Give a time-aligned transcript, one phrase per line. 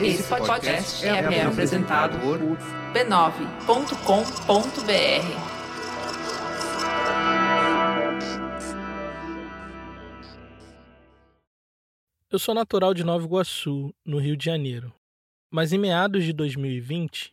[0.00, 2.38] Esse podcast é, é apresentado por
[2.92, 3.26] b9.com.br.
[12.30, 14.92] Eu sou natural de Nova Iguaçu, no Rio de Janeiro.
[15.50, 17.32] Mas em meados de 2020,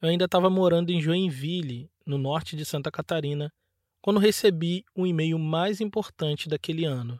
[0.00, 3.52] eu ainda estava morando em Joinville, no norte de Santa Catarina,
[4.00, 7.18] quando recebi o e-mail mais importante daquele ano.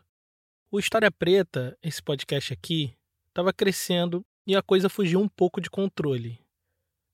[0.68, 2.92] O História Preta, esse podcast aqui,
[3.28, 6.40] estava crescendo e a coisa fugiu um pouco de controle.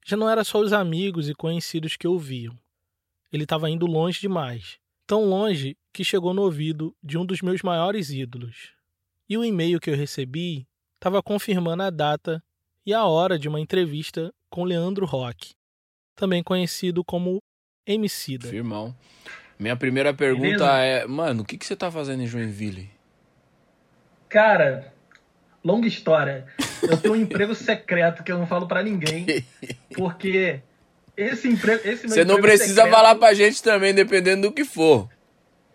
[0.06, 2.58] Já não era só os amigos e conhecidos que ouviam.
[3.30, 7.60] Ele estava indo longe demais, tão longe que chegou no ouvido de um dos meus
[7.60, 8.72] maiores ídolos.
[9.28, 12.42] E o e-mail que eu recebi estava confirmando a data
[12.86, 15.52] e a hora de uma entrevista com Leandro Roque,
[16.16, 17.42] também conhecido como
[17.86, 18.48] Emicida.
[18.48, 18.96] Firmão.
[19.58, 20.78] Minha primeira pergunta Beleza?
[20.78, 23.01] é, mano, o que, que você tá fazendo em Joinville?
[24.32, 24.90] Cara,
[25.62, 26.46] longa história.
[26.82, 29.26] Eu tenho um emprego secreto que eu não falo para ninguém,
[29.94, 30.60] porque
[31.14, 32.90] esse emprego, esse Você não precisa secreto...
[32.90, 35.06] falar pra gente também, dependendo do que for.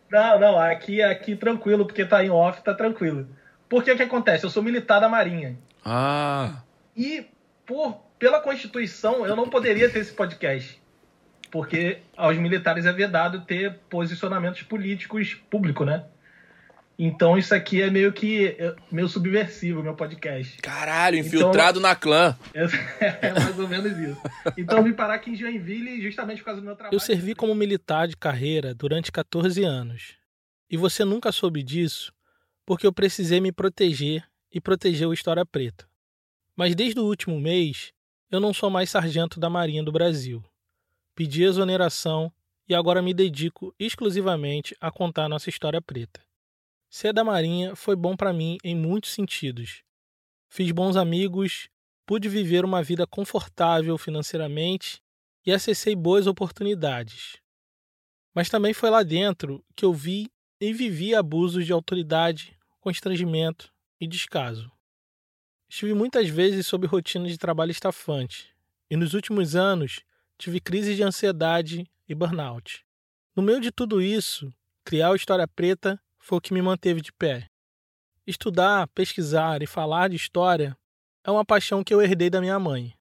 [0.09, 3.27] Não, não, aqui aqui tranquilo, porque tá em off, tá tranquilo.
[3.69, 4.43] Porque o que acontece?
[4.43, 5.55] Eu sou militar da Marinha.
[5.85, 6.63] Ah.
[6.95, 7.27] E
[7.63, 10.81] por pela Constituição eu não poderia ter esse podcast.
[11.51, 16.05] Porque aos militares é vedado ter posicionamentos políticos públicos, né?
[16.99, 20.57] Então isso aqui é meio que é, meio subversivo, meu podcast.
[20.57, 22.37] Caralho, infiltrado então, na clã.
[22.99, 24.19] É, mais ou menos isso.
[24.57, 26.95] Então eu vim parar aqui em Joinville justamente por causa do meu trabalho.
[26.95, 30.15] Eu servi como militar de carreira durante 14 anos.
[30.69, 32.11] E você nunca soube disso
[32.65, 35.87] porque eu precisei me proteger e proteger o História Preta.
[36.55, 37.93] Mas desde o último mês,
[38.29, 40.43] eu não sou mais sargento da Marinha do Brasil.
[41.15, 42.31] Pedi exoneração
[42.67, 46.26] e agora me dedico exclusivamente a contar nossa história preta.
[46.97, 49.83] Ser da Marinha foi bom para mim em muitos sentidos.
[50.49, 51.69] Fiz bons amigos,
[52.07, 54.99] pude viver uma vida confortável financeiramente
[55.45, 57.37] e acessei boas oportunidades.
[58.33, 60.27] Mas também foi lá dentro que eu vi
[60.59, 63.71] e vivi abusos de autoridade, constrangimento
[64.01, 64.71] e descaso.
[65.69, 68.55] Estive muitas vezes sob rotina de trabalho estafante
[68.89, 69.99] e nos últimos anos
[70.35, 72.83] tive crises de ansiedade e burnout.
[73.35, 74.51] No meio de tudo isso,
[74.83, 77.47] criar o História Preta foi o que me manteve de pé.
[78.27, 80.77] Estudar, pesquisar e falar de história
[81.23, 82.93] é uma paixão que eu herdei da minha mãe.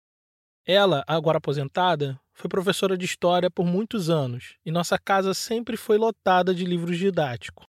[0.65, 5.99] Ela, agora aposentada, foi professora de história por muitos anos e nossa casa sempre foi
[5.99, 7.67] lotada de livros didáticos.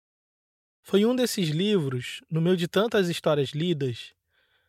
[0.84, 4.14] Foi um desses livros, no meio de tantas histórias lidas,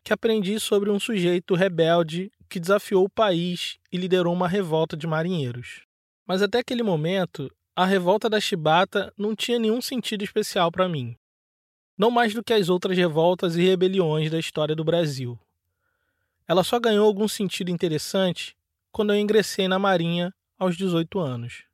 [0.03, 5.06] que aprendi sobre um sujeito rebelde que desafiou o país e liderou uma revolta de
[5.06, 5.87] marinheiros.
[6.26, 11.16] Mas até aquele momento, a revolta da Chibata não tinha nenhum sentido especial para mim.
[11.97, 15.38] Não mais do que as outras revoltas e rebeliões da história do Brasil.
[16.47, 18.55] Ela só ganhou algum sentido interessante
[18.91, 21.65] quando eu ingressei na Marinha aos 18 anos.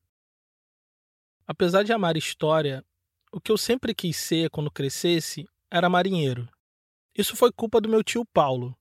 [1.44, 2.84] Apesar de amar história,
[3.32, 6.48] o que eu sempre quis ser quando crescesse era marinheiro.
[7.16, 8.76] Isso foi culpa do meu tio Paulo.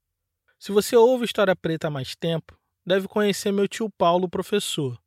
[0.60, 2.56] Se você ouve História Preta há mais tempo,
[2.86, 5.02] deve conhecer meu tio Paulo, professor.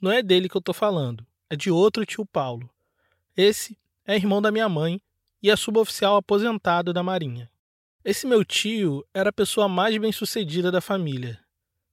[0.00, 2.70] Não é dele que eu estou falando é de outro tio Paulo.
[3.36, 5.02] Esse é irmão da minha mãe
[5.42, 7.50] e é suboficial aposentado da Marinha.
[8.04, 11.40] Esse meu tio era a pessoa mais bem-sucedida da família.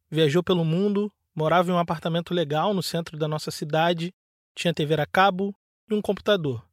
[0.09, 4.13] Viajou pelo mundo, morava em um apartamento legal no centro da nossa cidade,
[4.55, 5.55] tinha TV a cabo
[5.89, 6.63] e um computador.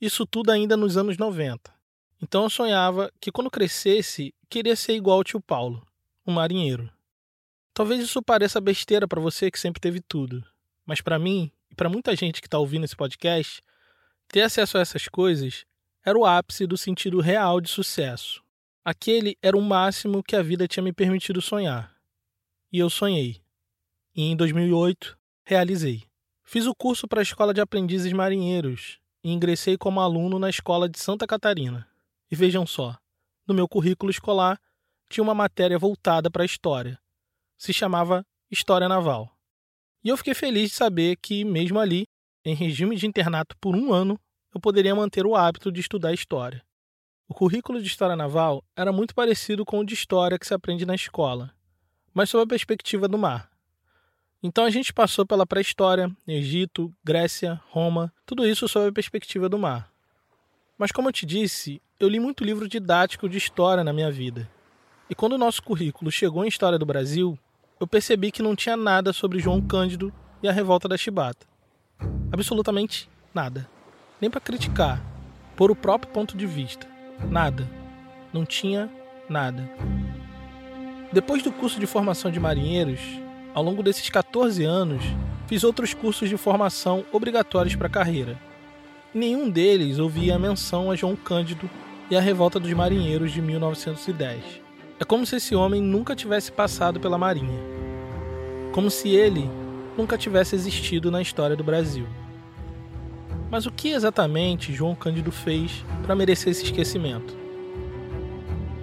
[0.00, 1.72] Isso tudo ainda nos anos 90.
[2.20, 5.86] Então eu sonhava que quando crescesse, queria ser igual ao tio Paulo,
[6.26, 6.90] um marinheiro.
[7.72, 10.44] Talvez isso pareça besteira para você que sempre teve tudo,
[10.84, 13.62] mas para mim e para muita gente que está ouvindo esse podcast,
[14.28, 15.64] ter acesso a essas coisas
[16.04, 18.42] era o ápice do sentido real de sucesso.
[18.84, 21.94] Aquele era o máximo que a vida tinha me permitido sonhar.
[22.72, 23.42] E eu sonhei.
[24.14, 26.04] E em 2008, realizei.
[26.42, 30.88] Fiz o curso para a Escola de Aprendizes Marinheiros e ingressei como aluno na Escola
[30.88, 31.86] de Santa Catarina.
[32.30, 32.96] E vejam só,
[33.46, 34.60] no meu currículo escolar
[35.08, 36.98] tinha uma matéria voltada para a história.
[37.58, 39.36] Se chamava História Naval.
[40.02, 42.06] E eu fiquei feliz de saber que, mesmo ali,
[42.44, 44.18] em regime de internato por um ano,
[44.54, 46.62] eu poderia manter o hábito de estudar história.
[47.28, 50.84] O currículo de História Naval era muito parecido com o de História que se aprende
[50.84, 51.54] na escola,
[52.12, 53.48] mas sob a perspectiva do mar.
[54.42, 59.58] Então a gente passou pela pré-história, Egito, Grécia, Roma, tudo isso sob a perspectiva do
[59.58, 59.92] mar.
[60.78, 64.50] Mas como eu te disse, eu li muito livro didático de história na minha vida.
[65.10, 67.38] E quando o nosso currículo chegou em História do Brasil,
[67.80, 70.12] eu percebi que não tinha nada sobre João Cândido
[70.42, 71.46] e a revolta da Chibata.
[72.30, 73.66] Absolutamente nada.
[74.20, 75.02] Nem para criticar,
[75.56, 76.86] por o próprio ponto de vista.
[77.30, 77.66] Nada.
[78.34, 78.90] Não tinha
[79.30, 79.68] nada.
[81.10, 83.00] Depois do curso de formação de marinheiros,
[83.54, 85.02] ao longo desses 14 anos,
[85.46, 88.38] fiz outros cursos de formação obrigatórios para a carreira.
[89.12, 91.68] Nenhum deles ouvia a menção a João Cândido
[92.10, 94.69] e a revolta dos marinheiros de 1910.
[95.00, 97.58] É como se esse homem nunca tivesse passado pela Marinha.
[98.70, 99.50] Como se ele
[99.96, 102.06] nunca tivesse existido na história do Brasil.
[103.50, 107.34] Mas o que exatamente João Cândido fez para merecer esse esquecimento?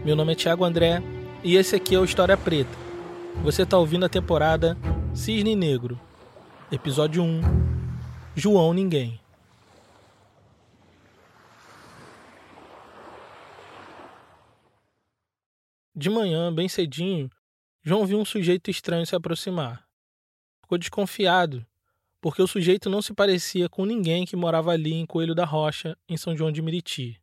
[0.03, 1.03] Meu nome é Thiago André
[1.43, 2.75] e esse aqui é o História Preta.
[3.43, 4.75] Você está ouvindo a temporada
[5.13, 5.99] Cisne Negro,
[6.71, 7.41] episódio 1
[8.33, 9.19] João Ninguém.
[15.99, 17.27] De manhã, bem cedinho,
[17.81, 19.83] João viu um sujeito estranho se aproximar.
[20.61, 21.65] Ficou desconfiado,
[22.21, 25.97] porque o sujeito não se parecia com ninguém que morava ali em Coelho da Rocha,
[26.07, 27.19] em São João de Meriti.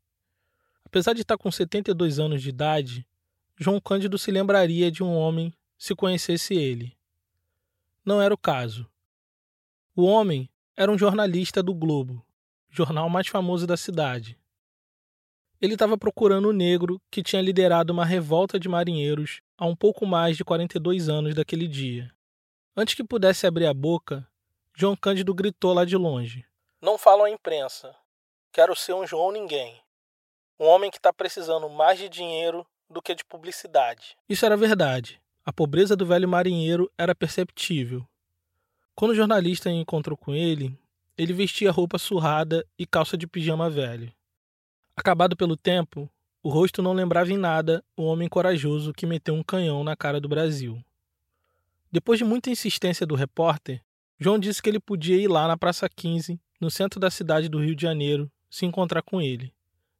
[0.84, 3.06] Apesar de estar com 72 anos de idade,
[3.56, 6.96] João Cândido se lembraria de um homem se conhecesse ele.
[8.04, 8.90] Não era o caso.
[9.94, 12.26] O homem era um jornalista do Globo,
[12.68, 14.36] jornal mais famoso da cidade.
[15.64, 20.04] Ele estava procurando o negro que tinha liderado uma revolta de marinheiros há um pouco
[20.04, 22.12] mais de 42 anos daquele dia.
[22.76, 24.28] Antes que pudesse abrir a boca,
[24.76, 26.44] João Cândido gritou lá de longe:
[26.82, 27.96] Não falam à imprensa.
[28.52, 29.80] Quero ser um João Ninguém.
[30.60, 34.18] Um homem que está precisando mais de dinheiro do que de publicidade.
[34.28, 35.18] Isso era verdade.
[35.46, 38.06] A pobreza do velho marinheiro era perceptível.
[38.94, 40.78] Quando o jornalista encontrou com ele,
[41.16, 44.12] ele vestia roupa surrada e calça de pijama velho.
[44.96, 46.08] Acabado pelo tempo,
[46.42, 50.20] o rosto não lembrava em nada o homem corajoso que meteu um canhão na cara
[50.20, 50.80] do Brasil.
[51.90, 53.82] Depois de muita insistência do repórter,
[54.18, 57.58] João disse que ele podia ir lá na Praça 15, no centro da cidade do
[57.58, 59.52] Rio de Janeiro, se encontrar com ele.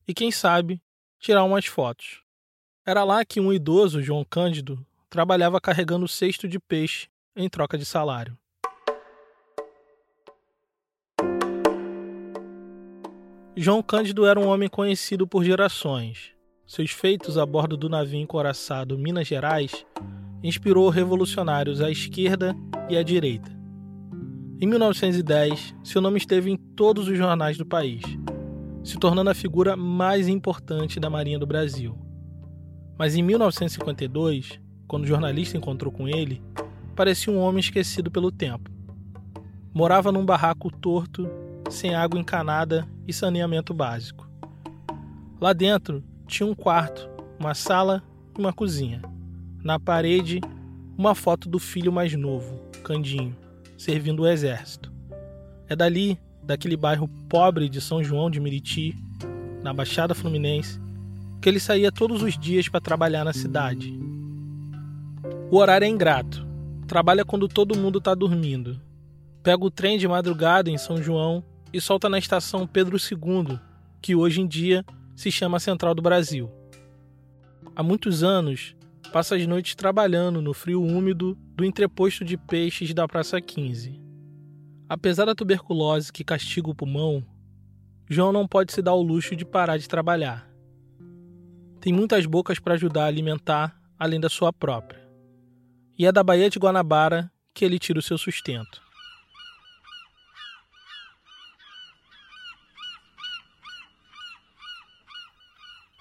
[0.06, 0.80] E quem sabe,
[1.18, 2.22] tirar umas fotos.
[2.86, 7.84] Era lá que um idoso, João Cândido, trabalhava carregando cesto de peixe em troca de
[7.84, 8.38] salário.
[13.56, 16.32] João Cândido era um homem conhecido por gerações.
[16.66, 19.86] Seus feitos a bordo do navio encoraçado Minas Gerais
[20.42, 22.56] inspirou revolucionários à esquerda
[22.90, 23.56] e à direita.
[24.60, 28.02] Em 1910, seu nome esteve em todos os jornais do país,
[28.82, 31.96] se tornando a figura mais importante da Marinha do Brasil.
[32.98, 36.42] Mas em 1952, quando o jornalista encontrou com ele,
[36.96, 38.68] parecia um homem esquecido pelo tempo.
[39.72, 41.30] Morava num barraco torto,
[41.70, 44.28] sem água encanada e saneamento básico.
[45.40, 47.08] Lá dentro tinha um quarto,
[47.38, 48.02] uma sala
[48.36, 49.02] e uma cozinha.
[49.62, 50.40] Na parede,
[50.96, 53.36] uma foto do filho mais novo, Candinho,
[53.76, 54.92] servindo o exército.
[55.68, 58.96] É dali, daquele bairro pobre de São João de Meriti,
[59.62, 60.80] na Baixada Fluminense,
[61.40, 63.98] que ele saía todos os dias para trabalhar na cidade.
[65.50, 66.46] O horário é ingrato.
[66.86, 68.80] Trabalha quando todo mundo está dormindo.
[69.42, 73.58] Pega o trem de madrugada em São João e solta na estação Pedro II,
[74.00, 74.84] que hoje em dia
[75.16, 76.48] se chama Central do Brasil.
[77.74, 78.76] Há muitos anos,
[79.12, 84.00] passa as noites trabalhando no frio úmido do entreposto de peixes da Praça 15.
[84.88, 87.26] Apesar da tuberculose que castiga o pulmão,
[88.08, 90.48] João não pode se dar o luxo de parar de trabalhar.
[91.80, 95.02] Tem muitas bocas para ajudar a alimentar, além da sua própria.
[95.98, 98.83] E é da Baía de Guanabara que ele tira o seu sustento.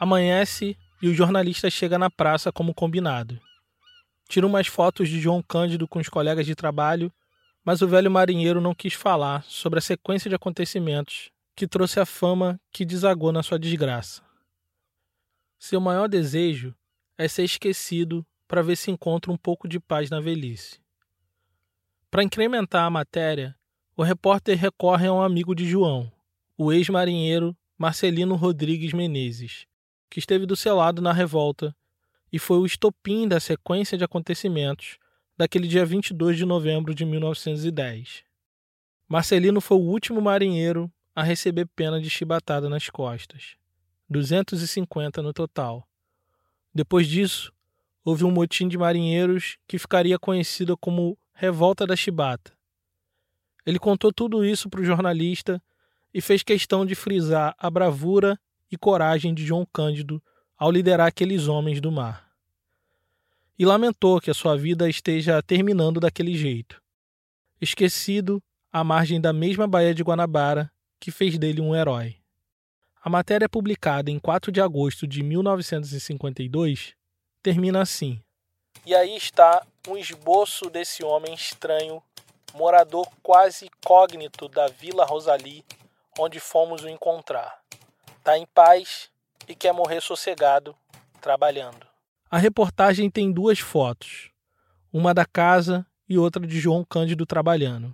[0.04, 3.40] Amanhece e o jornalista chega na praça como combinado.
[4.28, 7.10] Tira umas fotos de João Cândido com os colegas de trabalho,
[7.64, 12.06] mas o velho marinheiro não quis falar sobre a sequência de acontecimentos que trouxe a
[12.06, 14.22] fama que desagou na sua desgraça.
[15.58, 16.76] Seu maior desejo
[17.18, 20.82] é ser esquecido para ver se encontra um pouco de paz na velhice.
[22.12, 23.56] Para incrementar a matéria,
[23.96, 26.12] o repórter recorre a um amigo de João,
[26.58, 29.66] o ex-marinheiro Marcelino Rodrigues Menezes,
[30.14, 31.76] que esteve do seu lado na revolta
[32.32, 35.00] e foi o estopim da sequência de acontecimentos
[35.36, 38.24] daquele dia 22 de novembro de 1910.
[39.10, 43.56] Marcelino foi o último marinheiro a receber pena de chibatada nas costas.
[44.08, 45.84] 250 no total.
[46.72, 47.52] Depois disso,
[48.06, 52.54] houve um motim de marinheiros que ficaria conhecido como Revolta da Chibata.
[53.66, 55.60] Ele contou tudo isso para o jornalista
[56.14, 58.40] e fez questão de frisar a bravura
[58.74, 60.20] e coragem de João Cândido
[60.58, 62.28] ao liderar aqueles homens do mar.
[63.58, 66.82] E lamentou que a sua vida esteja terminando daquele jeito,
[67.62, 72.18] esquecido à margem da mesma Baía de Guanabara que fez dele um herói.
[73.00, 76.96] A matéria publicada em 4 de agosto de 1952
[77.44, 78.20] termina assim:
[78.84, 82.02] E aí está um esboço desse homem estranho,
[82.56, 85.64] morador quase cógnito da Vila Rosali,
[86.18, 87.62] onde fomos o encontrar.
[88.24, 89.10] Tá em paz
[89.50, 90.74] e quer morrer sossegado,
[91.20, 91.86] trabalhando.
[92.32, 94.32] A reportagem tem duas fotos,
[94.94, 97.94] uma da casa e outra de João Cândido trabalhando.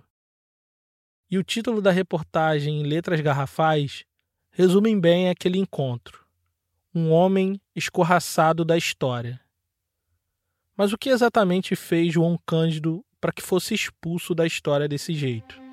[1.28, 4.04] E o título da reportagem em letras garrafais
[4.52, 6.24] resumem bem aquele encontro.
[6.94, 9.40] Um homem escorraçado da história.
[10.76, 15.69] Mas o que exatamente fez João Cândido para que fosse expulso da história desse jeito?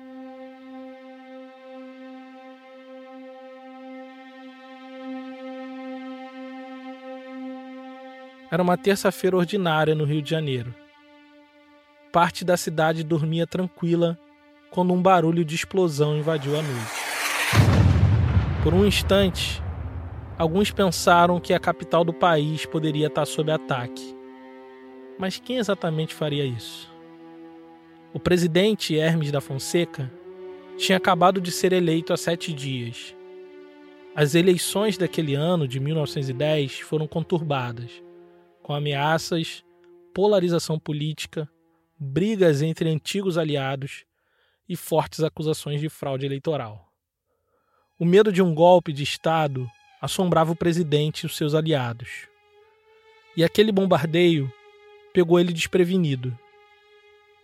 [8.50, 10.74] Era uma terça-feira ordinária no Rio de Janeiro.
[12.10, 14.18] Parte da cidade dormia tranquila
[14.70, 17.08] quando um barulho de explosão invadiu a noite.
[18.62, 19.62] Por um instante,
[20.38, 24.16] alguns pensaram que a capital do país poderia estar sob ataque.
[25.18, 26.90] Mas quem exatamente faria isso?
[28.14, 30.10] O presidente Hermes da Fonseca
[30.78, 33.14] tinha acabado de ser eleito há sete dias.
[34.16, 38.07] As eleições daquele ano, de 1910, foram conturbadas
[38.68, 39.64] com ameaças,
[40.12, 41.48] polarização política,
[41.98, 44.04] brigas entre antigos aliados
[44.68, 46.86] e fortes acusações de fraude eleitoral.
[47.98, 49.66] O medo de um golpe de Estado
[50.02, 52.28] assombrava o presidente e os seus aliados.
[53.34, 54.52] E aquele bombardeio
[55.14, 56.38] pegou ele desprevenido.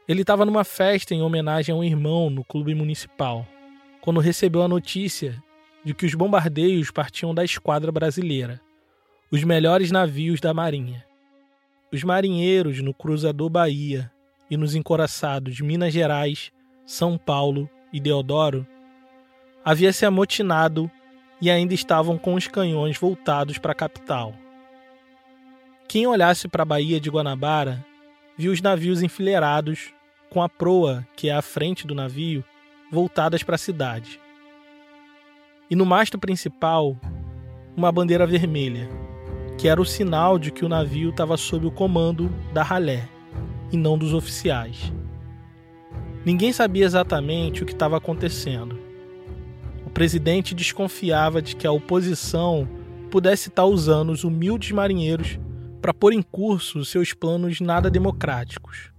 [0.06, 3.48] Ele estava numa festa em homenagem a um irmão no clube municipal,
[4.02, 5.42] quando recebeu a notícia
[5.82, 8.60] de que os bombardeios partiam da esquadra brasileira,
[9.32, 11.02] os melhores navios da Marinha.
[11.94, 14.10] Os marinheiros no Cruzador Bahia
[14.50, 16.50] e nos encoraçados de Minas Gerais,
[16.84, 18.66] São Paulo e Deodoro
[19.64, 20.90] havia se amotinado
[21.40, 24.34] e ainda estavam com os canhões voltados para a capital.
[25.86, 27.86] Quem olhasse para a Baía de Guanabara
[28.36, 29.94] viu os navios enfileirados,
[30.30, 32.42] com a proa, que é a frente do navio,
[32.90, 34.18] voltadas para a cidade.
[35.70, 36.96] E no mastro principal,
[37.76, 38.88] uma bandeira vermelha,
[39.58, 43.08] que era o sinal de que o navio estava sob o comando da ralé
[43.72, 44.92] e não dos oficiais.
[46.24, 48.78] Ninguém sabia exatamente o que estava acontecendo.
[49.86, 52.68] O presidente desconfiava de que a oposição
[53.10, 55.38] pudesse estar usando os humildes marinheiros
[55.80, 58.90] para pôr em curso seus planos nada democráticos.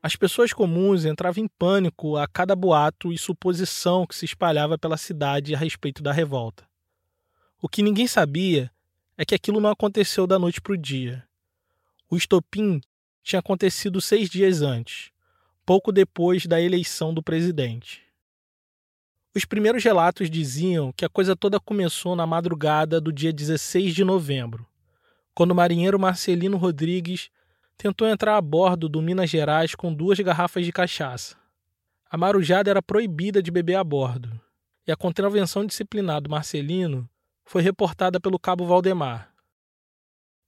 [0.00, 4.96] As pessoas comuns entravam em pânico a cada boato e suposição que se espalhava pela
[4.96, 6.64] cidade a respeito da revolta.
[7.60, 8.70] O que ninguém sabia
[9.22, 11.22] é que aquilo não aconteceu da noite para o dia.
[12.10, 12.80] O estopim
[13.22, 15.12] tinha acontecido seis dias antes,
[15.64, 18.02] pouco depois da eleição do presidente.
[19.32, 24.02] Os primeiros relatos diziam que a coisa toda começou na madrugada do dia 16 de
[24.02, 24.66] novembro,
[25.32, 27.30] quando o marinheiro Marcelino Rodrigues
[27.76, 31.36] tentou entrar a bordo do Minas Gerais com duas garrafas de cachaça.
[32.10, 34.32] A marujada era proibida de beber a bordo,
[34.84, 37.08] e a contravenção disciplinar do Marcelino
[37.44, 39.32] foi reportada pelo cabo Valdemar.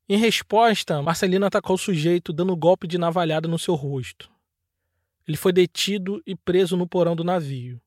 [0.08, 4.30] Em resposta, Marcelino atacou o sujeito dando golpe de navalhada no seu rosto.
[5.26, 7.80] Ele foi detido e preso no porão do navio.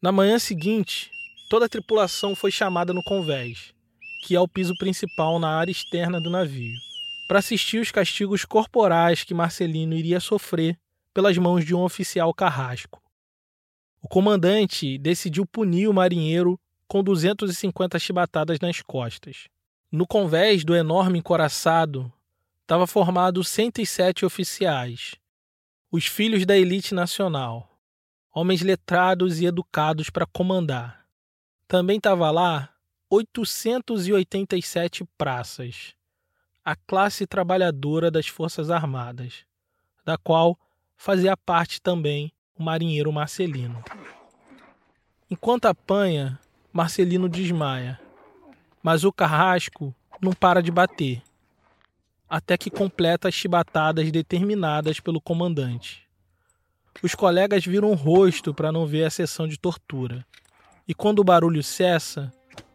[0.00, 1.10] Na manhã seguinte,
[1.50, 3.74] toda a tripulação foi chamada no convés,
[4.24, 6.74] que é o piso principal na área externa do navio,
[7.28, 10.78] para assistir os castigos corporais que Marcelino iria sofrer
[11.12, 13.02] pelas mãos de um oficial carrasco.
[14.00, 19.46] O comandante decidiu punir o marinheiro com 250 chibatadas nas costas.
[19.92, 22.10] No convés do enorme encoraçado
[22.62, 25.14] estava formado 107 oficiais,
[25.90, 27.78] os filhos da elite nacional,
[28.34, 31.06] homens letrados e educados para comandar.
[31.66, 32.74] Também estava lá
[33.10, 35.94] 887 praças,
[36.64, 39.46] a classe trabalhadora das Forças Armadas,
[40.04, 40.58] da qual
[40.96, 43.82] fazia parte também o marinheiro Marcelino.
[45.30, 46.38] Enquanto apanha,
[46.70, 47.98] Marcelino desmaia,
[48.82, 51.22] mas o carrasco não para de bater,
[52.28, 56.06] até que completa as chibatadas determinadas pelo comandante.
[57.02, 60.26] Os colegas viram o rosto para não ver a sessão de tortura,
[60.86, 62.30] e quando o barulho cessa,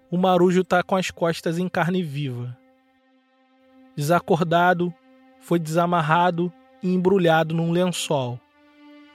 [0.09, 2.57] o marujo está com as costas em carne viva.
[3.95, 4.91] Desacordado,
[5.39, 8.39] foi desamarrado e embrulhado num lençol,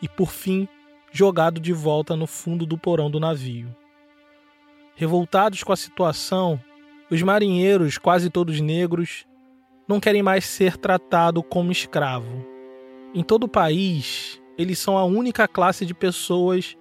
[0.01, 0.69] e por fim
[1.11, 3.75] jogado de volta no fundo do porão do navio.
[4.99, 6.61] Revoltados com a situação,
[7.09, 9.25] os marinheiros, quase todos negros,
[9.87, 12.45] não querem mais ser tratados como escravo.
[13.15, 16.77] Em todo o país, eles são a única classe de pessoas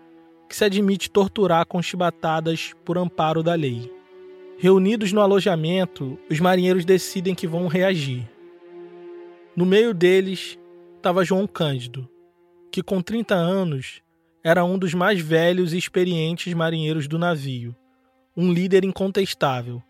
[0.50, 3.94] que se admite torturar com chibatadas por amparo da lei.
[4.58, 8.28] Reunidos no alojamento, os marinheiros decidem que vão reagir.
[9.56, 10.58] No meio deles
[10.96, 12.10] estava João Cândido,
[12.72, 14.02] que com 30 anos
[14.44, 17.76] era um dos mais velhos e experientes marinheiros do navio,
[18.38, 19.82] um líder incontestável.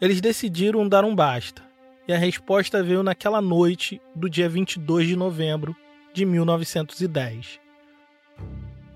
[0.00, 1.60] Eles decidiram dar um basta,
[2.06, 5.74] e a resposta veio naquela noite do dia 22 de novembro
[6.14, 7.58] de 1910.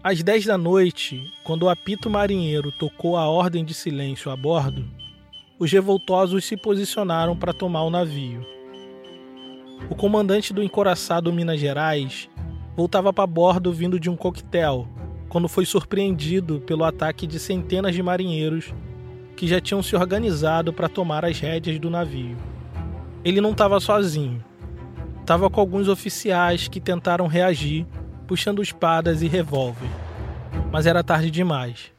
[0.00, 4.88] Às 10 da noite, quando o apito marinheiro tocou a ordem de silêncio a bordo,
[5.58, 8.46] os revoltosos se posicionaram para tomar o navio.
[9.90, 12.30] O comandante do encoraçado Minas Gerais
[12.76, 14.88] voltava para bordo vindo de um coquetel,
[15.28, 18.72] quando foi surpreendido pelo ataque de centenas de marinheiros
[19.36, 22.36] que já tinham se organizado para tomar as rédeas do navio.
[23.24, 24.42] Ele não estava sozinho.
[25.20, 27.86] Estava com alguns oficiais que tentaram reagir,
[28.26, 29.88] puxando espadas e revólver.
[30.72, 31.92] Mas era tarde demais.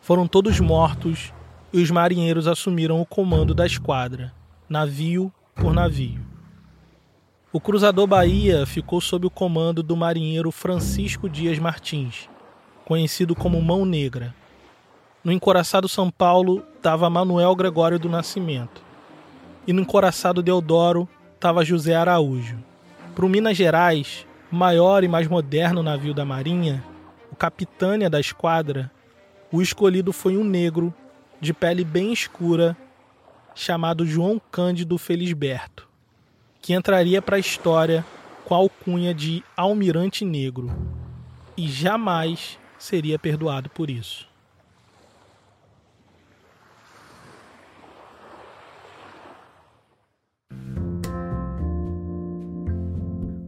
[0.00, 1.32] Foram todos mortos
[1.72, 4.32] e os marinheiros assumiram o comando da esquadra,
[4.68, 6.20] navio por navio.
[7.52, 12.28] O cruzador Bahia ficou sob o comando do marinheiro Francisco Dias Martins,
[12.84, 14.34] conhecido como Mão Negra.
[15.22, 18.82] No encoraçado São Paulo estava Manuel Gregório do Nascimento.
[19.66, 22.58] E no encoraçado Deodoro estava José Araújo.
[23.14, 26.84] Para o Minas Gerais, maior e mais moderno navio da Marinha,
[27.32, 28.90] o capitânia da esquadra,
[29.50, 30.92] o escolhido foi um negro
[31.40, 32.76] de pele bem escura
[33.54, 35.94] chamado João Cândido Felisberto
[36.64, 38.02] que entraria para a história
[38.46, 40.74] com a alcunha de Almirante Negro
[41.58, 44.28] e jamais seria perdoado por isso.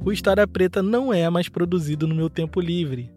[0.03, 3.13] O História Preta não é mais produzido no meu tempo livre.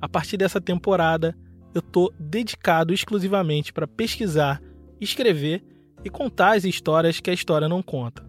[0.00, 1.36] A partir dessa temporada,
[1.74, 4.60] eu estou dedicado exclusivamente para pesquisar,
[5.00, 5.62] escrever
[6.02, 8.28] e contar as histórias que a história não conta.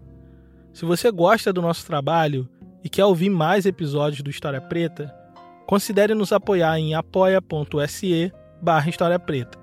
[0.72, 2.48] Se você gosta do nosso trabalho
[2.84, 5.21] e quer ouvir mais episódios do História Preta,
[5.72, 8.30] considere nos apoiar em apoia.se
[8.60, 9.58] barra História Preta.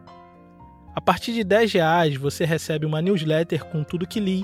[0.96, 4.44] A partir de 10 reais você recebe uma newsletter com tudo que li,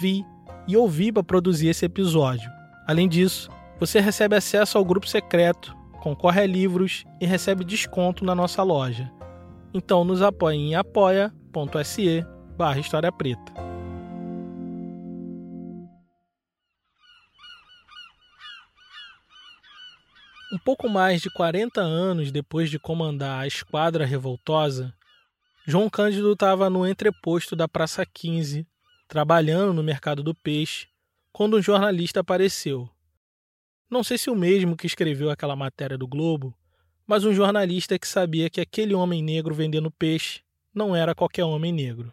[0.00, 0.24] vi
[0.66, 2.50] e ouvi para produzir esse episódio.
[2.88, 8.34] Além disso, você recebe acesso ao grupo secreto, concorre a livros e recebe desconto na
[8.34, 9.08] nossa loja.
[9.72, 12.26] Então nos apoie em apoia.se
[12.58, 13.75] barra História Preta.
[20.52, 24.94] Um pouco mais de 40 anos depois de comandar a esquadra revoltosa,
[25.66, 28.64] João Cândido estava no entreposto da Praça 15,
[29.08, 30.86] trabalhando no mercado do peixe,
[31.32, 32.88] quando um jornalista apareceu.
[33.90, 36.54] Não sei se o mesmo que escreveu aquela matéria do Globo,
[37.04, 41.72] mas um jornalista que sabia que aquele homem negro vendendo peixe não era qualquer homem
[41.72, 42.12] negro.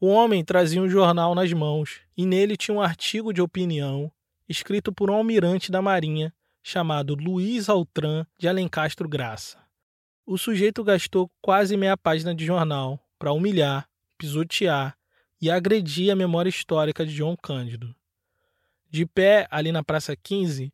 [0.00, 4.08] O homem trazia um jornal nas mãos e nele tinha um artigo de opinião
[4.48, 6.32] escrito por um almirante da Marinha
[6.68, 9.58] chamado Luiz Altran de Alencastro Graça.
[10.26, 14.94] O sujeito gastou quase meia página de jornal para humilhar, pisotear
[15.40, 17.96] e agredir a memória histórica de João Cândido.
[18.90, 20.70] De pé, ali na Praça 15,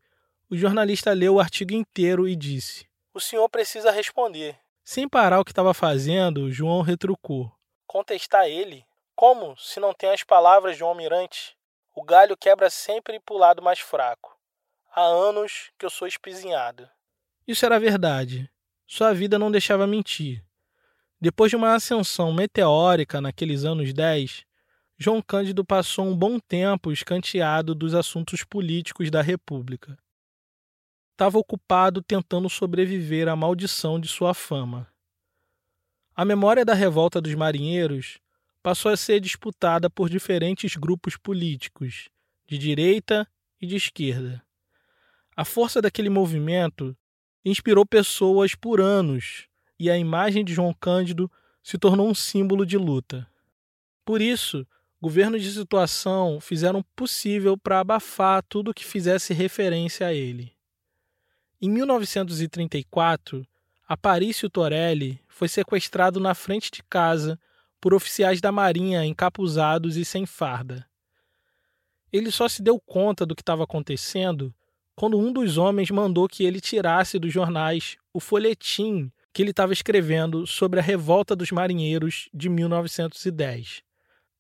[0.51, 4.59] o jornalista leu o artigo inteiro e disse: O senhor precisa responder.
[4.83, 7.53] Sem parar o que estava fazendo, João retrucou:
[7.87, 8.85] Contestar ele?
[9.15, 11.57] Como, se não tem as palavras de um almirante?
[11.95, 14.34] O galho quebra sempre para o lado mais fraco.
[14.97, 16.89] Há anos que eu sou espizinhado.
[17.49, 18.49] Isso era verdade.
[18.87, 20.45] Sua vida não deixava mentir.
[21.21, 24.45] Depois de uma ascensão meteórica naqueles anos 10,
[24.97, 29.99] João Cândido passou um bom tempo escanteado dos assuntos políticos da República.
[31.11, 34.89] Estava ocupado tentando sobreviver à maldição de sua fama.
[36.15, 38.21] A memória da revolta dos marinheiros
[38.63, 42.09] passou a ser disputada por diferentes grupos políticos,
[42.47, 43.27] de direita
[43.61, 44.41] e de esquerda.
[45.37, 46.97] A força daquele movimento
[47.45, 51.31] inspirou pessoas por anos e a imagem de João Cândido
[51.63, 53.27] se tornou um símbolo de luta.
[54.05, 54.67] Por isso,
[55.01, 60.53] governos de situação fizeram o possível para abafar tudo que fizesse referência a ele.
[61.61, 63.47] Em 1934,
[63.89, 67.39] Aparício Torelli foi sequestrado na frente de casa
[67.81, 70.87] por oficiais da Marinha encapuzados e sem farda.
[72.13, 74.55] Ele só se deu conta do que estava acontecendo
[74.97, 79.73] quando um dos homens mandou que ele tirasse dos jornais o folhetim que ele estava
[79.73, 83.83] escrevendo sobre a revolta dos marinheiros de 1910.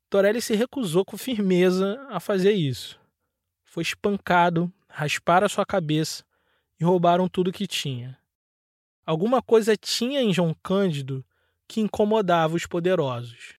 [0.08, 3.00] Torelli se recusou com firmeza a fazer isso.
[3.64, 6.22] Foi espancado, rasparam a sua cabeça
[6.78, 8.16] e roubaram tudo que tinha.
[9.04, 11.24] Alguma coisa tinha em João Cândido
[11.66, 13.54] que incomodava os poderosos.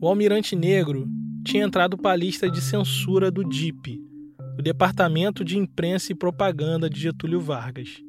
[0.00, 1.06] O almirante negro
[1.44, 4.00] tinha entrado para a lista de censura do DIP,
[4.58, 8.02] o Departamento de Imprensa e Propaganda de Getúlio Vargas.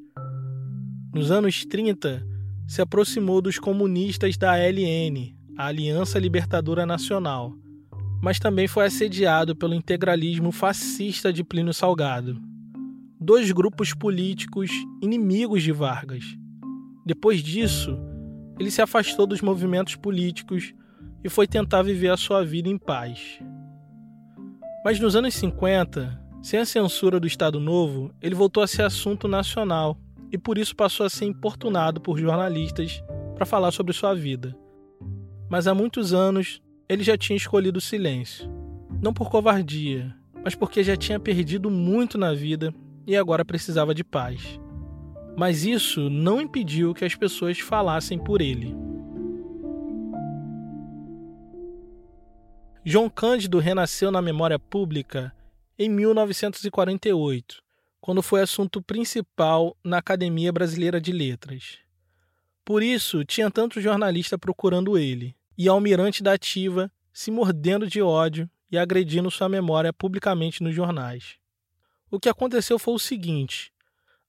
[1.14, 2.26] Nos anos 30,
[2.68, 7.54] se aproximou dos comunistas da ALN, a Aliança Libertadora Nacional,
[8.22, 12.40] mas também foi assediado pelo integralismo fascista de Plínio Salgado.
[13.20, 14.70] Dois grupos políticos
[15.02, 16.24] inimigos de Vargas.
[17.06, 17.98] Depois disso,
[18.60, 20.74] ele se afastou dos movimentos políticos
[21.24, 23.40] e foi tentar viver a sua vida em paz.
[24.84, 29.28] Mas nos anos 50, sem a censura do Estado Novo, ele voltou a ser assunto
[29.28, 29.98] nacional
[30.32, 33.04] e por isso passou a ser importunado por jornalistas
[33.36, 34.56] para falar sobre sua vida.
[35.50, 38.50] Mas há muitos anos ele já tinha escolhido o silêncio.
[39.02, 42.74] Não por covardia, mas porque já tinha perdido muito na vida
[43.06, 44.60] e agora precisava de paz.
[45.38, 48.76] Mas isso não impediu que as pessoas falassem por ele.
[52.86, 55.36] João Cândido renasceu na memória pública
[55.78, 57.62] em 1948,
[58.00, 61.80] quando foi assunto principal na Academia Brasileira de Letras.
[62.64, 68.50] Por isso, tinha tanto jornalista procurando ele, e almirante da ativa se mordendo de ódio
[68.72, 71.36] e agredindo sua memória publicamente nos jornais.
[72.10, 73.74] O que aconteceu foi o seguinte: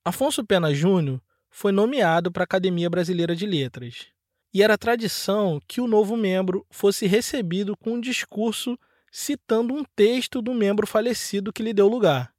[0.05, 4.09] Afonso Pena Júnior foi nomeado para a Academia Brasileira de Letras
[4.53, 8.79] e era tradição que o novo membro fosse recebido com um discurso
[9.11, 12.33] citando um texto do membro falecido que lhe deu lugar.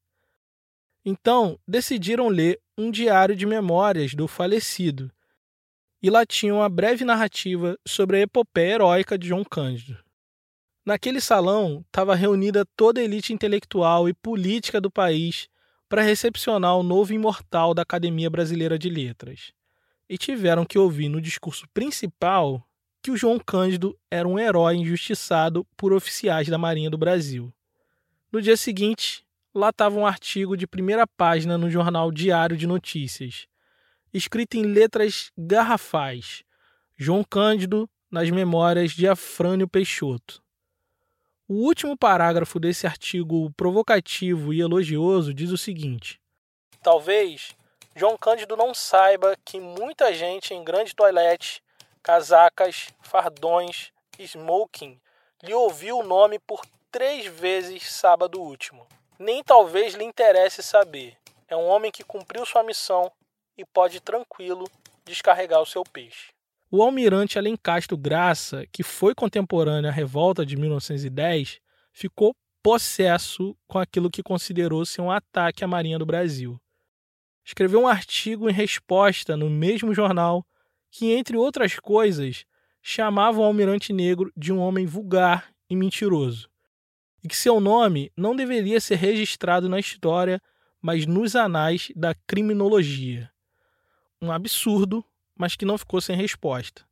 [1.04, 5.12] Então, decidiram ler um diário de memórias do falecido,
[6.02, 9.97] e lá tinha uma breve narrativa sobre a epopeia heróica de João Cândido.
[10.86, 15.47] Naquele salão estava reunida toda a elite intelectual e política do país
[15.88, 19.54] para recepcionar o novo imortal da Academia Brasileira de Letras
[20.12, 22.62] e tiveram que ouvir no discurso principal
[23.02, 27.50] que o João Cândido era um herói injustiçado por oficiais da Marinha do Brasil.
[28.30, 33.47] No dia seguinte, lá estava um artigo de primeira página no jornal Diário de Notícias,
[34.13, 36.43] escrito em letras garrafais:
[36.97, 40.43] João Cândido nas memórias de Afrânio Peixoto.
[41.47, 46.19] O último parágrafo desse artigo provocativo e elogioso diz o seguinte:
[46.84, 47.56] Talvez
[47.93, 51.62] João Cândido não saiba que muita gente em grande toilette,
[52.01, 54.97] casacas, fardões, smoking,
[55.43, 58.88] lhe ouviu o nome por três vezes sábado último.
[59.19, 61.17] Nem talvez lhe interesse saber.
[61.49, 63.12] É um homem que cumpriu sua missão
[63.58, 64.65] e pode tranquilo
[65.06, 66.32] descarregar o seu peixe.
[66.71, 71.60] O almirante Alencastro Graça, que foi contemporâneo à revolta de 1910,
[71.91, 76.58] ficou possesso com aquilo que considerou ser um ataque à Marinha do Brasil
[77.43, 80.45] escreveu um artigo em resposta no mesmo jornal
[80.89, 82.45] que, entre outras coisas,
[82.82, 86.49] chamava o almirante negro de um homem vulgar e mentiroso,
[87.23, 90.41] e que seu nome não deveria ser registrado na história,
[90.82, 93.32] mas nos anais da criminologia.
[94.21, 95.04] Um absurdo,
[95.36, 96.86] mas que não ficou sem resposta.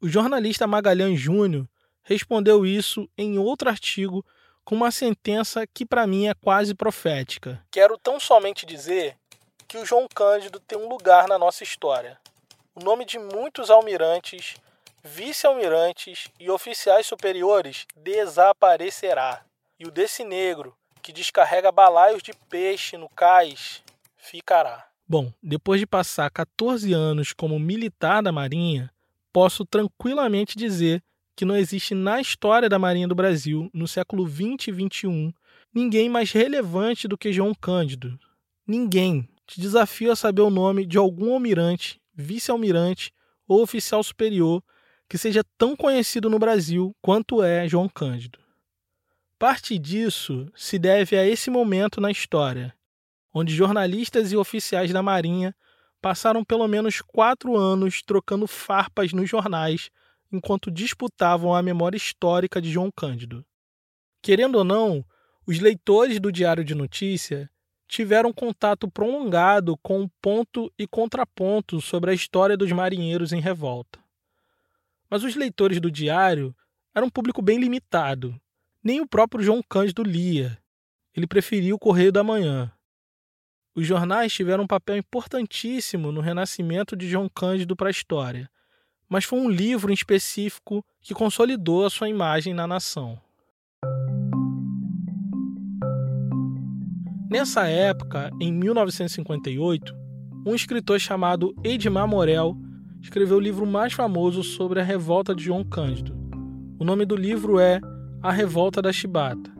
[0.00, 1.68] O jornalista Magalhães Júnior
[2.02, 4.24] respondeu isso em outro artigo
[4.64, 7.64] com uma sentença que para mim é quase profética.
[7.70, 9.16] Quero tão somente dizer
[9.76, 12.18] que o João Cândido tem um lugar na nossa história.
[12.74, 14.54] O nome de muitos almirantes,
[15.04, 19.44] vice-almirantes e oficiais superiores desaparecerá.
[19.78, 23.82] E o desse negro, que descarrega balaios de peixe no cais,
[24.16, 24.88] ficará.
[25.06, 28.90] Bom, depois de passar 14 anos como militar da Marinha,
[29.30, 31.02] posso tranquilamente dizer
[31.36, 35.30] que não existe na história da Marinha do Brasil, no século 20 e 21,
[35.74, 38.18] ninguém mais relevante do que João Cândido.
[38.66, 39.28] Ninguém.
[39.46, 43.12] Te desafio a saber o nome de algum almirante, vice-almirante
[43.46, 44.62] ou oficial superior
[45.08, 48.40] que seja tão conhecido no Brasil quanto é João Cândido.
[49.38, 52.74] Parte disso se deve a esse momento na história,
[53.32, 55.54] onde jornalistas e oficiais da Marinha
[56.00, 59.90] passaram pelo menos quatro anos trocando farpas nos jornais
[60.32, 63.44] enquanto disputavam a memória histórica de João Cândido.
[64.22, 65.04] Querendo ou não,
[65.46, 67.48] os leitores do Diário de Notícia
[67.86, 73.98] tiveram contato prolongado com ponto e contraponto sobre a história dos marinheiros em revolta.
[75.08, 76.54] Mas os leitores do diário
[76.94, 78.38] eram um público bem limitado.
[78.82, 80.58] Nem o próprio João Cândido lia.
[81.14, 82.70] Ele preferia o Correio da Manhã.
[83.74, 88.50] Os jornais tiveram um papel importantíssimo no renascimento de João Cândido para a história,
[89.08, 93.20] mas foi um livro em específico que consolidou a sua imagem na nação.
[97.28, 99.92] Nessa época, em 1958,
[100.46, 102.56] um escritor chamado Edmar Morel
[103.02, 106.16] escreveu o livro mais famoso sobre a revolta de João Cândido.
[106.78, 107.80] O nome do livro é
[108.22, 109.50] A Revolta da Chibata,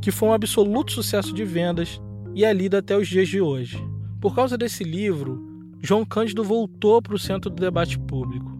[0.00, 2.00] que foi um absoluto sucesso de vendas
[2.36, 3.82] e é lido até os dias de hoje.
[4.20, 5.44] Por causa desse livro,
[5.82, 8.56] João Cândido voltou para o centro do debate público.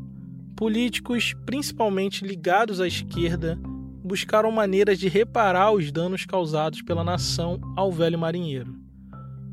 [0.57, 3.57] Políticos, principalmente ligados à esquerda,
[4.09, 8.75] buscaram maneiras de reparar os danos causados pela nação ao velho marinheiro,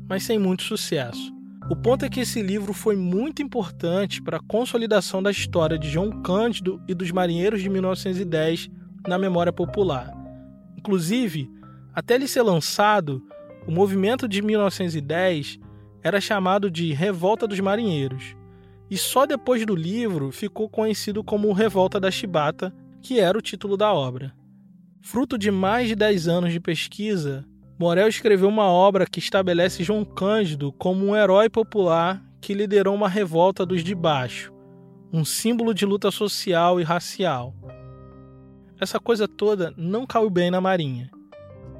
[0.08, 1.32] mas sem muito sucesso.
[1.70, 5.90] O ponto é que esse livro foi muito importante para a consolidação da história de
[5.90, 8.70] João Cândido e dos marinheiros de 1910
[9.06, 10.12] na memória popular.
[10.76, 11.50] Inclusive,
[11.92, 13.22] até ele ser lançado,
[13.66, 15.58] o movimento de 1910
[16.02, 18.36] era chamado de Revolta dos Marinheiros,
[18.88, 23.76] e só depois do livro ficou conhecido como Revolta da Chibata, que era o título
[23.76, 24.32] da obra.
[25.08, 27.44] Fruto de mais de 10 anos de pesquisa,
[27.78, 33.08] Morel escreveu uma obra que estabelece João Cândido como um herói popular que liderou uma
[33.08, 34.52] revolta dos de baixo,
[35.12, 37.54] um símbolo de luta social e racial.
[38.80, 41.08] Essa coisa toda não caiu bem na Marinha.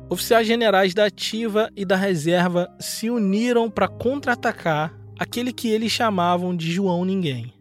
[0.08, 6.54] Oficiais generais da Ativa e da Reserva se uniram para contra-atacar aquele que eles chamavam
[6.54, 7.52] de João Ninguém.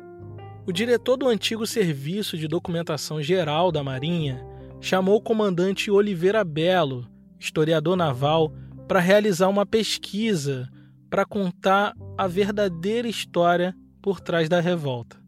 [0.68, 4.54] O diretor do antigo Serviço de Documentação Geral da Marinha
[4.86, 7.08] chamou o comandante Oliveira Belo,
[7.40, 8.54] historiador naval,
[8.88, 10.70] para realizar uma pesquisa
[11.10, 15.20] para contar a verdadeira história por trás da revolta.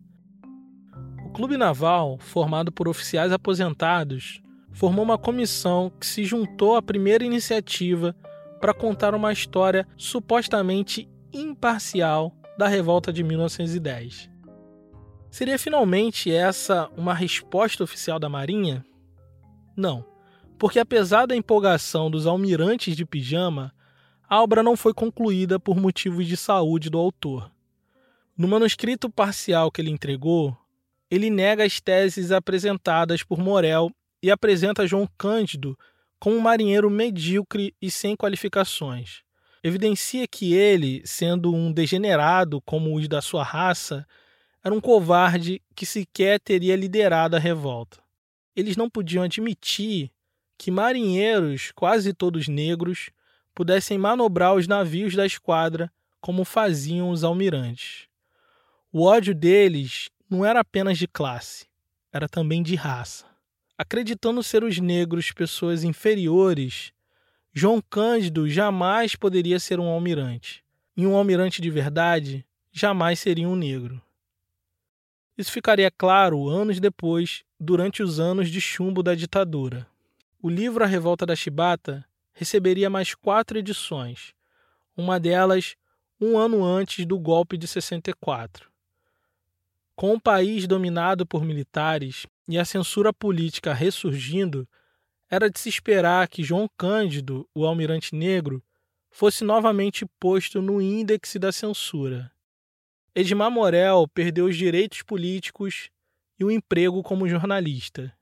[1.26, 7.26] O Clube Naval, formado por oficiais aposentados, formou uma comissão que se juntou à primeira
[7.26, 8.16] iniciativa
[8.62, 14.30] para contar uma história supostamente imparcial da revolta de 1910.
[15.32, 18.86] Seria finalmente essa uma resposta oficial da Marinha?
[19.78, 20.04] Não,
[20.58, 23.72] porque apesar da empolgação dos almirantes de pijama,
[24.28, 27.52] a obra não foi concluída por motivos de saúde do autor.
[28.36, 30.58] No manuscrito parcial que ele entregou,
[31.12, 35.78] ele nega as teses apresentadas por Morel e apresenta João Cândido
[36.20, 39.22] como um marinheiro medíocre e sem qualificações.
[39.64, 44.08] Evidencia que ele, sendo um degenerado como os da sua raça,
[44.64, 48.07] era um covarde que sequer teria liderado a revolta
[48.58, 50.12] eles não podiam admitir
[50.58, 53.12] que marinheiros, quase todos negros,
[53.54, 58.08] pudessem manobrar os navios da esquadra como faziam os almirantes.
[58.92, 61.68] O ódio deles não era apenas de classe,
[62.12, 63.26] era também de raça.
[63.78, 66.92] Acreditando ser os negros pessoas inferiores,
[67.54, 70.64] João Cândido jamais poderia ser um almirante.
[70.96, 74.02] E um almirante de verdade jamais seria um negro.
[75.38, 79.88] Isso ficaria claro anos depois, durante os anos de chumbo da ditadura.
[80.42, 84.34] O livro A Revolta da Chibata receberia mais quatro edições,
[84.96, 85.76] uma delas
[86.20, 88.70] um ano antes do golpe de 64.
[89.96, 94.68] Com o país dominado por militares e a censura política ressurgindo,
[95.30, 98.64] era de se esperar que João Cândido, o almirante negro,
[99.10, 102.32] fosse novamente posto no índex da censura.
[103.16, 105.90] Edmar Morel perdeu os direitos políticos
[106.40, 108.14] e o emprego como jornalista.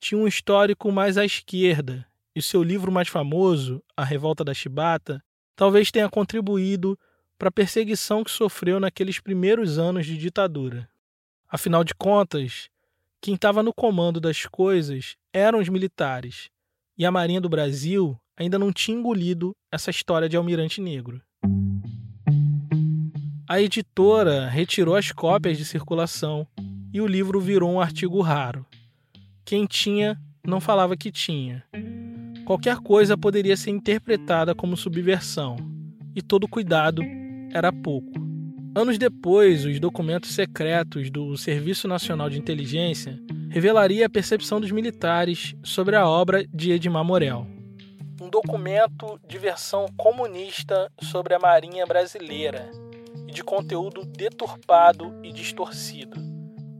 [0.00, 5.22] Tinha um histórico mais à esquerda, e seu livro mais famoso, A Revolta da Chibata,
[5.54, 6.98] talvez tenha contribuído
[7.38, 10.88] para a perseguição que sofreu naqueles primeiros anos de ditadura.
[11.48, 12.68] Afinal de contas,
[13.20, 16.50] quem estava no comando das coisas eram os militares,
[16.98, 21.22] e a Marinha do Brasil ainda não tinha engolido essa história de almirante negro.
[23.48, 26.46] A editora retirou as cópias de circulação
[26.96, 28.64] e o livro virou um artigo raro.
[29.44, 31.62] Quem tinha não falava que tinha.
[32.46, 35.56] Qualquer coisa poderia ser interpretada como subversão,
[36.14, 37.02] e todo cuidado
[37.52, 38.18] era pouco.
[38.74, 45.54] Anos depois, os documentos secretos do Serviço Nacional de Inteligência revelaria a percepção dos militares
[45.62, 47.46] sobre a obra de Edmar Morel.
[48.18, 52.70] Um documento de versão comunista sobre a Marinha Brasileira,
[53.26, 56.35] de conteúdo deturpado e distorcido.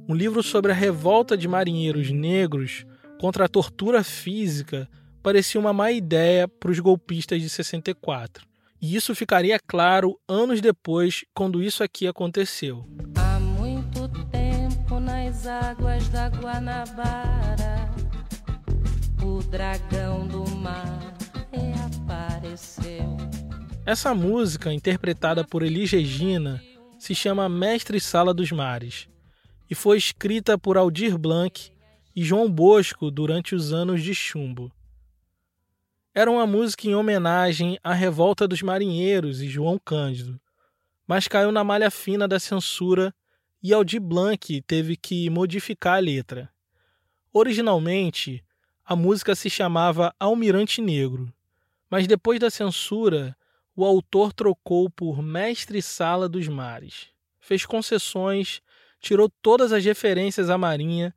[0.09, 2.87] Um livro sobre a revolta de marinheiros negros
[3.19, 4.89] contra a tortura física
[5.21, 8.47] parecia uma má ideia para os golpistas de 64.
[8.81, 12.87] E isso ficaria claro anos depois, quando isso aqui aconteceu.
[13.17, 17.91] Há muito tempo nas águas da Guanabara,
[19.21, 21.17] o dragão do mar
[21.51, 23.17] reapareceu.
[23.85, 26.63] Essa música, interpretada por Elis Regina,
[26.97, 29.09] se chama Mestre Sala dos Mares
[29.69, 31.73] e foi escrita por Aldir Blanc
[32.15, 34.73] e João Bosco durante os anos de chumbo.
[36.15, 40.41] Era uma música em homenagem à revolta dos marinheiros e João Cândido,
[41.07, 43.15] mas caiu na malha fina da censura
[43.63, 46.51] e Aldir Blanc teve que modificar a letra.
[47.33, 48.43] Originalmente,
[48.85, 51.33] a música se chamava Almirante Negro,
[51.91, 53.37] mas depois da censura,
[53.75, 57.09] o autor trocou por Mestre Sala dos Mares.
[57.39, 58.63] Fez concessões,
[59.07, 61.15] tirou todas as referências à Marinha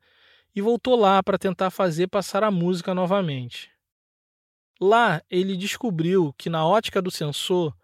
[0.54, 3.68] e voltou lá para tentar fazer passar a música novamente.
[4.80, 7.74] Lá ele descobriu que, na ótica do censor,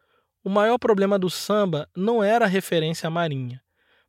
[0.45, 3.61] o maior problema do samba não era a referência à Marinha,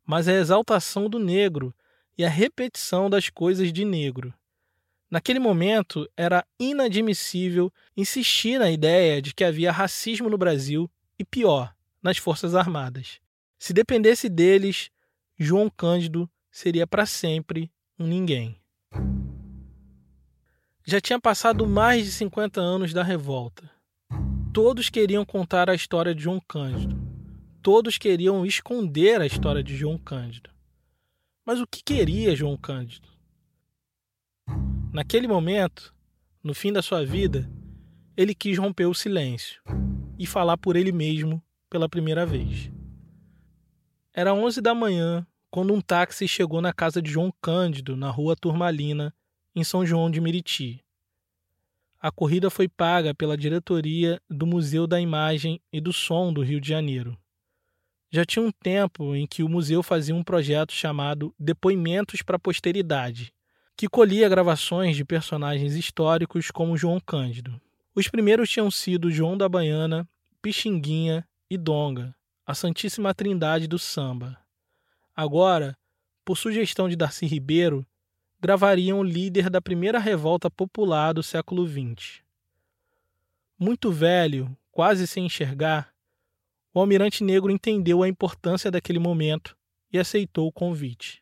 [0.06, 1.74] mas a exaltação do negro
[2.16, 4.32] e a repetição das coisas de negro.
[5.10, 11.74] Naquele momento, era inadmissível insistir na ideia de que havia racismo no Brasil e, pior,
[12.00, 13.20] nas Forças Armadas.
[13.58, 14.90] Se dependesse deles,
[15.40, 18.60] João Cândido seria para sempre um ninguém.
[20.84, 23.70] Já tinha passado mais de 50 anos da revolta.
[24.52, 26.98] Todos queriam contar a história de João Cândido.
[27.62, 30.50] Todos queriam esconder a história de João Cândido.
[31.46, 33.06] Mas o que queria João Cândido?
[34.92, 35.94] Naquele momento,
[36.42, 37.48] no fim da sua vida,
[38.16, 39.62] ele quis romper o silêncio
[40.18, 42.72] e falar por ele mesmo pela primeira vez.
[44.12, 48.36] Era 11 da manhã quando um táxi chegou na casa de João Cândido, na rua
[48.36, 49.14] Turmalina,
[49.54, 50.84] em São João de Meriti.
[52.00, 56.60] A corrida foi paga pela diretoria do Museu da Imagem e do Som do Rio
[56.60, 57.18] de Janeiro.
[58.10, 62.38] Já tinha um tempo em que o museu fazia um projeto chamado Depoimentos para a
[62.38, 63.34] Posteridade,
[63.76, 67.60] que colhia gravações de personagens históricos como João Cândido.
[67.94, 70.08] Os primeiros tinham sido João da Baiana,
[70.40, 72.14] Pixinguinha e Donga,
[72.46, 74.38] a Santíssima Trindade do samba.
[75.20, 75.76] Agora,
[76.24, 77.84] por sugestão de Darcy Ribeiro,
[78.40, 82.22] gravariam o líder da primeira revolta popular do século XX.
[83.58, 85.92] Muito velho, quase sem enxergar,
[86.72, 89.56] o almirante negro entendeu a importância daquele momento
[89.92, 91.20] e aceitou o convite.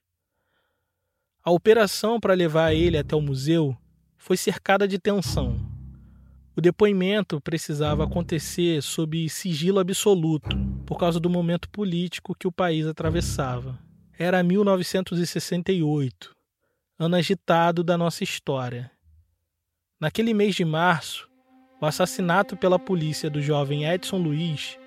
[1.42, 3.74] A operação para levar ele até o museu
[4.18, 5.56] foi cercada de tensão.
[6.54, 10.54] O depoimento precisava acontecer sob sigilo absoluto,
[10.84, 13.85] por causa do momento político que o país atravessava.
[14.18, 16.30] Era 1968,
[16.98, 18.90] ano agitado da nossa história.
[20.00, 21.28] Naquele mês de março,
[21.80, 24.78] o assassinato pela polícia do jovem Edson Luiz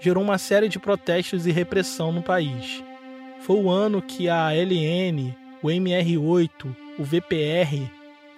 [0.00, 2.82] gerou uma série de protestos e repressão no país.
[3.42, 7.88] Foi o ano que a LN o MR8, o VPR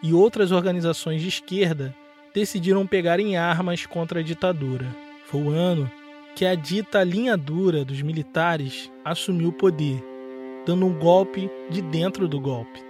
[0.02, 1.96] e outras organizações de esquerda
[2.34, 4.86] decidiram pegar em armas contra a ditadura.
[5.24, 5.90] Foi o ano
[6.36, 10.04] que a dita linha dura dos militares assumiu o poder,
[10.66, 12.82] dando um golpe de dentro do golpe.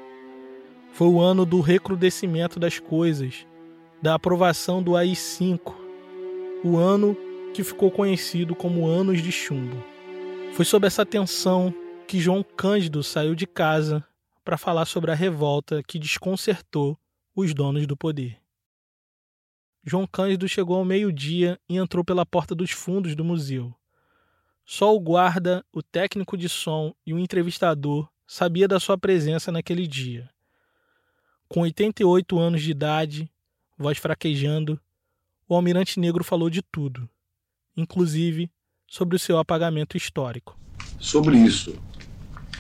[0.93, 3.47] Foi o ano do recrudescimento das coisas,
[4.01, 5.75] da aprovação do AI-5,
[6.65, 7.17] o ano
[7.53, 9.83] que ficou conhecido como Anos de Chumbo.
[10.53, 11.75] Foi sob essa tensão
[12.07, 14.05] que João Cândido saiu de casa
[14.45, 16.99] para falar sobre a revolta que desconcertou
[17.35, 18.39] os donos do poder.
[19.83, 23.75] João Cândido chegou ao meio-dia e entrou pela porta dos fundos do museu.
[24.65, 29.87] Só o guarda, o técnico de som e o entrevistador sabia da sua presença naquele
[29.87, 30.31] dia.
[31.49, 33.31] Com 88 anos de idade,
[33.77, 34.81] voz fraquejando,
[35.47, 37.09] o almirante negro falou de tudo,
[37.77, 38.51] inclusive
[38.87, 40.59] sobre o seu apagamento histórico.
[40.99, 41.79] Sobre isso,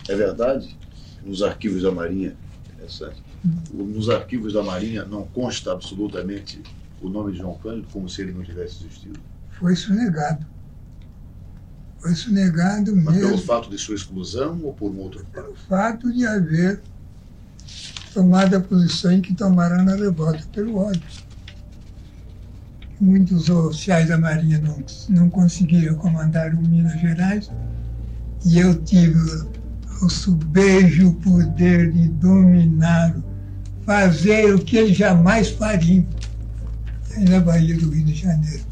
[0.09, 0.77] é verdade
[1.25, 2.37] nos arquivos da Marinha,
[2.75, 3.23] interessante,
[3.73, 6.63] nos arquivos da Marinha não consta absolutamente
[7.01, 9.19] o nome de João Cândido como se ele não tivesse existido?
[9.53, 10.54] Foi sonegado.
[12.05, 13.31] Foi sonegado Mas mesmo.
[13.31, 15.33] pelo fato de sua exclusão ou por um outro fato?
[15.33, 16.83] Pelo fato de haver
[18.13, 21.01] tomado a posição em que tomaram na revolta, pelo ódio.
[23.01, 27.51] Muitos oficiais da Marinha não, não conseguiram comandar o Minas Gerais
[28.45, 29.19] e eu tive
[30.03, 33.17] o subvejo poder de dominar,
[33.87, 36.05] fazer o que eles jamais fariam
[37.31, 38.63] na Bahia do Rio de Janeiro.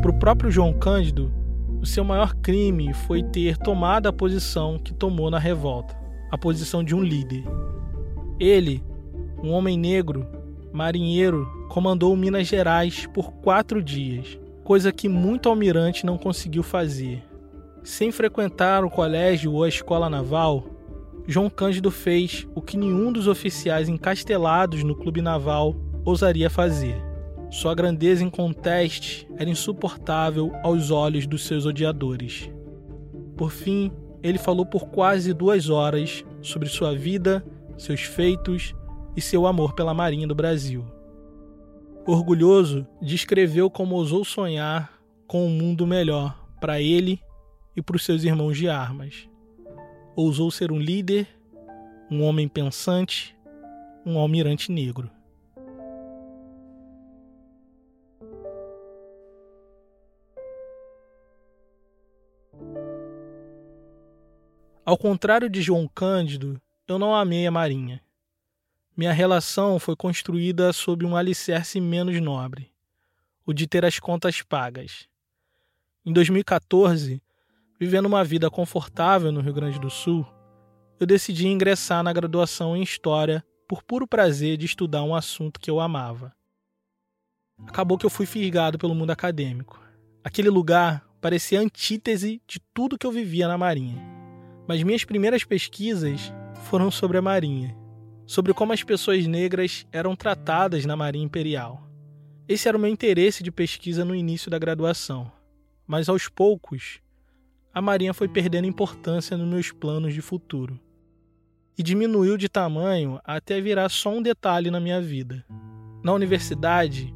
[0.00, 1.39] Para o próprio João Cândido,
[1.80, 5.96] o seu maior crime foi ter tomado a posição que tomou na revolta,
[6.30, 7.42] a posição de um líder.
[8.38, 8.82] Ele,
[9.42, 10.26] um homem negro,
[10.72, 17.22] marinheiro, comandou Minas Gerais por quatro dias, coisa que muito almirante não conseguiu fazer.
[17.82, 20.66] Sem frequentar o colégio ou a escola naval,
[21.26, 25.74] João Cândido fez o que nenhum dos oficiais encastelados no clube naval
[26.04, 27.09] ousaria fazer.
[27.50, 32.48] Sua grandeza inconteste era insuportável aos olhos dos seus odiadores.
[33.36, 33.90] Por fim,
[34.22, 37.44] ele falou por quase duas horas sobre sua vida,
[37.76, 38.72] seus feitos
[39.16, 40.84] e seu amor pela Marinha do Brasil.
[42.06, 47.20] Orgulhoso, descreveu como ousou sonhar com um mundo melhor para ele
[47.74, 49.28] e para os seus irmãos de armas.
[50.14, 51.26] Ousou ser um líder,
[52.10, 53.36] um homem pensante,
[54.06, 55.10] um almirante negro.
[64.84, 68.02] Ao contrário de João Cândido, eu não amei a Marinha.
[68.96, 72.72] Minha relação foi construída sob um alicerce menos nobre,
[73.44, 75.06] o de ter as contas pagas.
[76.04, 77.22] Em 2014,
[77.78, 80.26] vivendo uma vida confortável no Rio Grande do Sul,
[80.98, 85.70] eu decidi ingressar na graduação em História por puro prazer de estudar um assunto que
[85.70, 86.34] eu amava.
[87.66, 89.78] Acabou que eu fui fisgado pelo mundo acadêmico.
[90.24, 94.19] Aquele lugar parecia antítese de tudo que eu vivia na Marinha
[94.70, 96.32] mas minhas primeiras pesquisas
[96.68, 97.76] foram sobre a Marinha,
[98.24, 101.82] sobre como as pessoas negras eram tratadas na Marinha Imperial.
[102.46, 105.28] Esse era o meu interesse de pesquisa no início da graduação,
[105.88, 107.00] mas aos poucos,
[107.74, 110.78] a Marinha foi perdendo importância nos meus planos de futuro
[111.76, 115.44] e diminuiu de tamanho até virar só um detalhe na minha vida.
[116.00, 117.12] Na universidade,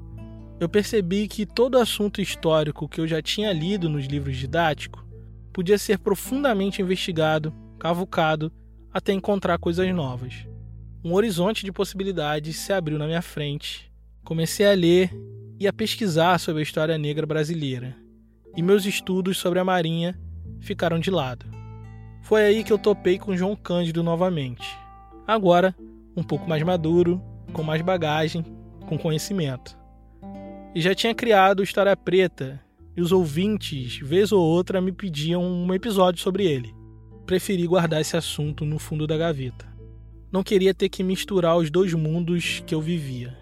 [0.58, 5.04] eu percebi que todo assunto histórico que eu já tinha lido nos livros didáticos
[5.54, 8.52] podia ser profundamente investigado, cavucado,
[8.92, 10.46] até encontrar coisas novas.
[11.02, 13.90] Um horizonte de possibilidades se abriu na minha frente.
[14.24, 15.10] Comecei a ler
[15.60, 17.96] e a pesquisar sobre a história negra brasileira,
[18.56, 20.18] e meus estudos sobre a Marinha
[20.60, 21.46] ficaram de lado.
[22.20, 24.66] Foi aí que eu topei com João Cândido novamente.
[25.24, 25.72] Agora,
[26.16, 28.44] um pouco mais maduro, com mais bagagem,
[28.88, 29.78] com conhecimento.
[30.74, 32.60] E já tinha criado História Preta,
[32.96, 36.74] e os ouvintes, vez ou outra, me pediam um episódio sobre ele.
[37.26, 39.66] Preferi guardar esse assunto no fundo da gaveta.
[40.30, 43.36] Não queria ter que misturar os dois mundos que eu vivia.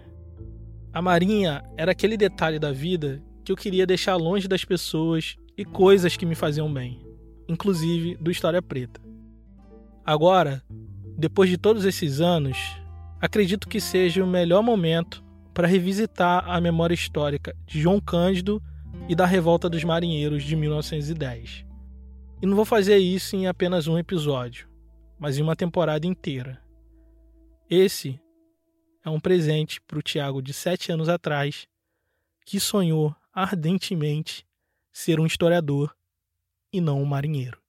[0.93, 5.65] A Marinha era aquele detalhe da vida que eu queria deixar longe das pessoas e
[5.65, 7.01] coisas que me faziam bem,
[7.47, 9.01] inclusive do História Preta.
[10.05, 10.63] Agora,
[11.17, 12.57] depois de todos esses anos,
[13.19, 15.23] acredito que seja o melhor momento
[15.53, 18.61] para revisitar a memória histórica de João Cândido
[19.07, 21.65] e da Revolta dos Marinheiros de 1910.
[22.41, 24.67] E não vou fazer isso em apenas um episódio,
[25.19, 26.61] mas em uma temporada inteira.
[27.69, 28.19] Esse
[29.03, 31.67] é um presente para o Tiago de sete anos atrás,
[32.45, 34.45] que sonhou ardentemente
[34.91, 35.95] ser um historiador
[36.71, 37.62] e não um marinheiro.